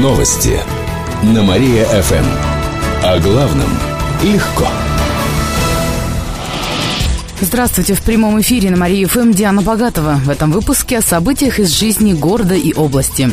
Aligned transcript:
Новости 0.00 0.58
на 1.22 1.42
Мария-ФМ. 1.42 2.24
О 3.04 3.18
главном 3.20 3.68
легко. 4.22 4.66
Здравствуйте, 7.42 7.92
в 7.92 8.00
прямом 8.00 8.40
эфире 8.40 8.70
на 8.70 8.78
Мария 8.78 9.06
ФМ 9.06 9.32
Диана 9.32 9.60
Богатова. 9.60 10.14
В 10.24 10.30
этом 10.30 10.50
выпуске 10.50 10.96
о 10.96 11.02
событиях 11.02 11.58
из 11.58 11.72
жизни 11.72 12.14
города 12.14 12.54
и 12.54 12.72
области. 12.72 13.30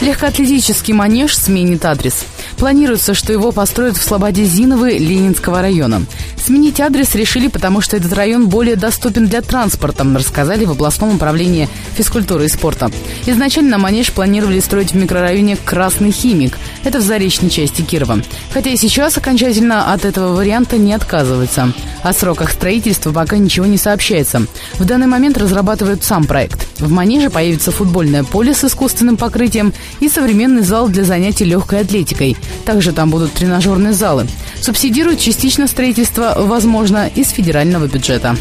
Легкоатлетический 0.00 0.94
манеж 0.94 1.36
сменит 1.36 1.84
адрес. 1.84 2.24
Планируется, 2.56 3.12
что 3.12 3.32
его 3.32 3.50
построят 3.50 3.96
в 3.96 4.04
Слободе 4.04 4.44
Зиновы 4.44 4.92
Ленинского 4.92 5.60
района. 5.60 6.02
Сменить 6.46 6.78
адрес 6.78 7.12
решили, 7.16 7.48
потому 7.48 7.80
что 7.80 7.96
этот 7.96 8.12
район 8.12 8.48
более 8.48 8.76
доступен 8.76 9.26
для 9.26 9.42
транспорта, 9.42 10.04
рассказали 10.04 10.64
в 10.64 10.70
областном 10.70 11.16
управлении 11.16 11.68
физкультуры 11.96 12.44
и 12.44 12.48
спорта. 12.48 12.88
Изначально 13.26 13.78
манеж 13.78 14.12
планировали 14.12 14.60
строить 14.60 14.92
в 14.92 14.94
микрорайоне 14.94 15.56
Красный 15.56 16.12
Химик. 16.12 16.56
Это 16.84 16.98
в 16.98 17.02
заречной 17.02 17.50
части 17.50 17.82
Кирова. 17.82 18.20
Хотя 18.54 18.70
и 18.70 18.76
сейчас 18.76 19.18
окончательно 19.18 19.92
от 19.92 20.04
этого 20.04 20.36
варианта 20.36 20.78
не 20.78 20.94
отказываются. 20.94 21.72
О 22.04 22.12
сроках 22.12 22.52
строительства 22.52 23.10
пока 23.10 23.38
ничего 23.38 23.66
не 23.66 23.76
сообщается. 23.76 24.46
В 24.74 24.84
данный 24.84 25.08
момент 25.08 25.36
разрабатывают 25.38 26.04
сам 26.04 26.26
проект. 26.26 26.64
В 26.78 26.88
манеже 26.88 27.28
появится 27.28 27.72
футбольное 27.72 28.22
поле 28.22 28.54
с 28.54 28.62
искусственным 28.62 29.16
покрытием 29.16 29.74
и 29.98 30.08
современный 30.08 30.62
зал 30.62 30.88
для 30.88 31.02
занятий 31.02 31.44
легкой 31.44 31.80
атлетикой. 31.80 32.36
Также 32.64 32.92
там 32.92 33.10
будут 33.10 33.32
тренажерные 33.32 33.94
залы. 33.94 34.28
Субсидируют 34.60 35.20
частично 35.20 35.66
строительство, 35.66 36.34
возможно, 36.36 37.08
из 37.14 37.30
федерального 37.30 37.86
бюджета. 37.86 38.36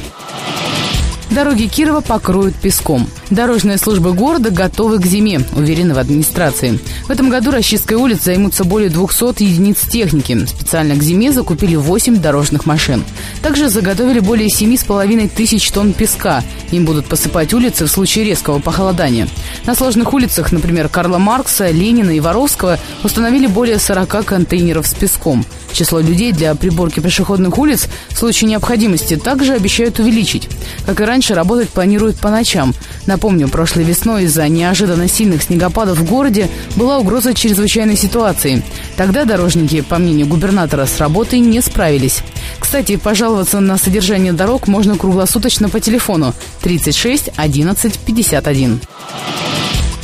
Дороги 1.35 1.67
Кирова 1.67 1.99
покроют 1.99 2.55
песком. 2.55 3.09
Дорожные 3.29 3.77
службы 3.77 4.13
города 4.13 4.51
готовы 4.51 4.99
к 4.99 5.05
зиме, 5.05 5.41
уверены 5.53 5.93
в 5.93 5.99
администрации. 5.99 6.79
В 7.07 7.11
этом 7.11 7.29
году 7.29 7.51
расчисткой 7.51 7.97
улиц 7.97 8.23
займутся 8.23 8.63
более 8.63 8.89
200 8.89 9.43
единиц 9.43 9.81
техники. 9.81 10.45
Специально 10.45 10.95
к 10.95 11.03
зиме 11.03 11.33
закупили 11.33 11.75
8 11.75 12.21
дорожных 12.21 12.65
машин. 12.65 13.03
Также 13.41 13.67
заготовили 13.67 14.21
более 14.21 14.47
7,5 14.47 15.27
тысяч 15.27 15.69
тонн 15.71 15.91
песка. 15.91 16.41
Им 16.71 16.85
будут 16.85 17.07
посыпать 17.07 17.53
улицы 17.53 17.85
в 17.85 17.89
случае 17.89 18.23
резкого 18.23 18.59
похолодания. 18.59 19.27
На 19.65 19.75
сложных 19.75 20.13
улицах, 20.13 20.53
например, 20.53 20.87
Карла 20.87 21.17
Маркса, 21.17 21.69
Ленина 21.69 22.11
и 22.11 22.21
Воровского, 22.21 22.79
установили 23.03 23.47
более 23.47 23.79
40 23.79 24.23
контейнеров 24.23 24.87
с 24.87 24.93
песком. 24.93 25.45
Число 25.73 25.99
людей 25.99 26.31
для 26.31 26.55
приборки 26.55 27.01
пешеходных 27.01 27.57
улиц 27.57 27.87
в 28.09 28.17
случае 28.17 28.51
необходимости 28.51 29.17
также 29.17 29.51
обещают 29.51 29.99
увеличить. 29.99 30.47
Как 30.85 31.01
и 31.01 31.03
раньше, 31.03 31.24
работать 31.33 31.69
планируют 31.69 32.17
по 32.17 32.29
ночам. 32.29 32.73
Напомню, 33.05 33.47
прошлой 33.47 33.83
весной 33.83 34.25
из-за 34.25 34.47
неожиданно 34.47 35.07
сильных 35.07 35.43
снегопадов 35.43 35.97
в 35.97 36.05
городе 36.05 36.49
была 36.75 36.99
угроза 36.99 37.33
чрезвычайной 37.33 37.97
ситуации. 37.97 38.63
Тогда 38.97 39.25
дорожники, 39.25 39.81
по 39.81 39.97
мнению 39.97 40.27
губернатора, 40.27 40.85
с 40.85 40.99
работой 40.99 41.39
не 41.39 41.61
справились. 41.61 42.19
Кстати, 42.59 42.97
пожаловаться 42.97 43.59
на 43.59 43.77
содержание 43.77 44.33
дорог 44.33 44.67
можно 44.67 44.97
круглосуточно 44.97 45.69
по 45.69 45.79
телефону 45.79 46.33
36 46.61 47.29
11 47.35 47.99
51. 47.99 48.81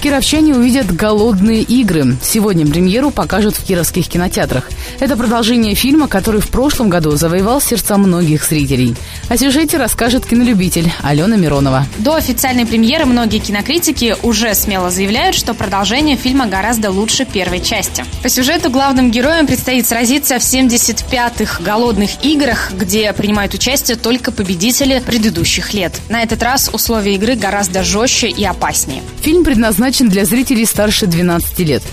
Кировчане 0.01 0.55
увидят 0.55 0.91
«Голодные 0.91 1.61
игры». 1.61 2.17
Сегодня 2.23 2.65
премьеру 2.65 3.11
покажут 3.11 3.55
в 3.55 3.63
кировских 3.63 4.07
кинотеатрах. 4.07 4.67
Это 4.99 5.15
продолжение 5.15 5.75
фильма, 5.75 6.07
который 6.07 6.41
в 6.41 6.49
прошлом 6.49 6.89
году 6.89 7.11
завоевал 7.11 7.61
сердца 7.61 7.97
многих 7.97 8.43
зрителей. 8.43 8.95
О 9.29 9.37
сюжете 9.37 9.77
расскажет 9.77 10.25
кинолюбитель 10.25 10.91
Алена 11.03 11.35
Миронова. 11.35 11.85
До 11.99 12.15
официальной 12.15 12.65
премьеры 12.65 13.05
многие 13.05 13.37
кинокритики 13.37 14.15
уже 14.23 14.55
смело 14.55 14.89
заявляют, 14.89 15.35
что 15.35 15.53
продолжение 15.53 16.17
фильма 16.17 16.47
гораздо 16.47 16.89
лучше 16.89 17.25
первой 17.25 17.61
части. 17.61 18.03
По 18.23 18.29
сюжету 18.29 18.71
главным 18.71 19.11
героям 19.11 19.45
предстоит 19.45 19.85
сразиться 19.85 20.39
в 20.39 20.41
75-х 20.41 21.61
«Голодных 21.61 22.25
играх», 22.25 22.71
где 22.73 23.13
принимают 23.13 23.53
участие 23.53 23.97
только 23.97 24.31
победители 24.31 24.97
предыдущих 25.05 25.75
лет. 25.75 25.93
На 26.09 26.23
этот 26.23 26.41
раз 26.41 26.71
условия 26.73 27.13
игры 27.13 27.35
гораздо 27.35 27.83
жестче 27.83 28.29
и 28.29 28.43
опаснее. 28.43 29.03
Фильм 29.21 29.43
предназначен 29.43 29.90
предназначен 29.91 30.09
для 30.09 30.25
зрителей 30.25 30.65
старше 30.65 31.05
12 31.05 31.59
лет. 31.59 31.83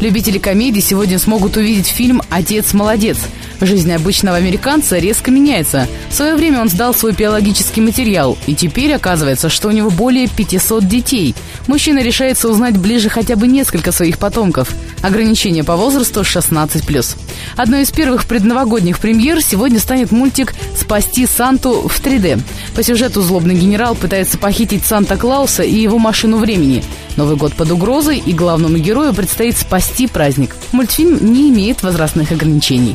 Любители 0.00 0.38
комедии 0.38 0.80
сегодня 0.80 1.18
смогут 1.18 1.56
увидеть 1.56 1.86
фильм 1.86 2.22
«Отец 2.30 2.72
молодец». 2.72 3.18
Жизнь 3.60 3.92
обычного 3.92 4.36
американца 4.36 4.98
резко 4.98 5.32
меняется. 5.32 5.88
В 6.10 6.14
свое 6.14 6.36
время 6.36 6.60
он 6.60 6.68
сдал 6.68 6.94
свой 6.94 7.12
биологический 7.12 7.80
материал, 7.80 8.38
и 8.46 8.54
теперь 8.54 8.92
оказывается, 8.94 9.48
что 9.48 9.68
у 9.68 9.72
него 9.72 9.90
более 9.90 10.28
500 10.28 10.86
детей. 10.86 11.34
Мужчина 11.66 12.00
решается 12.00 12.48
узнать 12.48 12.76
ближе 12.76 13.08
хотя 13.08 13.34
бы 13.34 13.48
несколько 13.48 13.90
своих 13.90 14.18
потомков. 14.18 14.72
Ограничение 15.02 15.64
по 15.64 15.74
возрасту 15.74 16.20
16+. 16.20 17.16
Одной 17.56 17.82
из 17.82 17.90
первых 17.90 18.26
предновогодних 18.26 19.00
премьер 19.00 19.42
сегодня 19.42 19.80
станет 19.80 20.12
мультик 20.12 20.54
«Спасти 20.76 21.26
Санту» 21.26 21.88
в 21.88 22.00
3D. 22.00 22.40
По 22.78 22.82
сюжету 22.84 23.22
злобный 23.22 23.56
генерал 23.56 23.96
пытается 23.96 24.38
похитить 24.38 24.84
Санта-Клауса 24.84 25.64
и 25.64 25.74
его 25.74 25.98
машину 25.98 26.38
времени. 26.38 26.84
Новый 27.16 27.34
год 27.34 27.54
под 27.54 27.72
угрозой, 27.72 28.22
и 28.24 28.32
главному 28.32 28.78
герою 28.78 29.12
предстоит 29.12 29.58
спасти 29.58 30.06
праздник. 30.06 30.54
Мультфильм 30.70 31.18
не 31.20 31.50
имеет 31.50 31.82
возрастных 31.82 32.30
ограничений. 32.30 32.94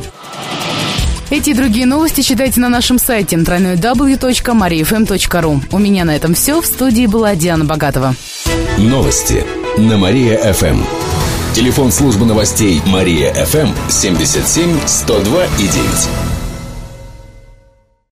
Эти 1.28 1.50
и 1.50 1.54
другие 1.54 1.84
новости 1.84 2.22
читайте 2.22 2.60
на 2.60 2.70
нашем 2.70 2.98
сайте 2.98 3.36
www.mariafm.ru. 3.36 5.62
У 5.70 5.78
меня 5.78 6.06
на 6.06 6.16
этом 6.16 6.32
все. 6.32 6.62
В 6.62 6.66
студии 6.66 7.04
была 7.04 7.34
Диана 7.34 7.66
Богатова. 7.66 8.14
Новости 8.78 9.44
на 9.76 9.98
Мария-ФМ. 9.98 10.82
Телефон 11.52 11.92
службы 11.92 12.24
новостей 12.24 12.80
Мария-ФМ 12.86 13.90
77 13.90 14.78
102 14.86 15.44
и 15.44 15.68
9. 15.68 16.33